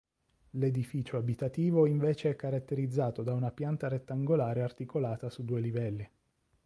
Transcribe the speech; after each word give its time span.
L'edificio 0.53 1.17
abitativo 1.17 1.85
invece 1.85 2.31
è 2.31 2.35
caratterizzato 2.35 3.21
da 3.21 3.33
una 3.35 3.51
pianta 3.51 3.87
rettangolare 3.87 4.63
articolata 4.63 5.29
su 5.29 5.45
due 5.45 5.59
livelli. 5.61 6.09